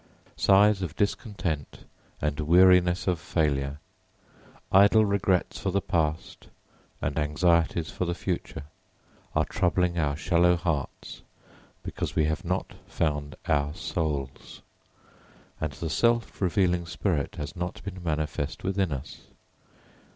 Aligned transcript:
Sighs 0.35 0.81
of 0.81 0.95
discontent 0.95 1.85
and 2.19 2.39
weariness 2.39 3.05
of 3.05 3.19
failure, 3.19 3.77
idle 4.71 5.05
regrets 5.05 5.59
for 5.59 5.69
the 5.69 5.79
past 5.79 6.47
and 7.03 7.19
anxieties 7.19 7.91
for 7.91 8.05
the 8.05 8.15
future 8.15 8.63
are 9.35 9.45
troubling 9.45 9.99
our 9.99 10.15
shallow 10.15 10.55
hearts 10.55 11.21
because 11.83 12.15
we 12.15 12.25
have 12.25 12.43
not 12.43 12.73
found 12.87 13.35
our 13.47 13.75
souls, 13.75 14.63
and 15.59 15.73
the 15.73 15.89
self 15.91 16.41
revealing 16.41 16.87
spirit 16.87 17.35
has 17.35 17.55
not 17.55 17.83
been 17.83 18.01
manifest 18.03 18.63
within 18.63 18.91
us. 18.91 19.27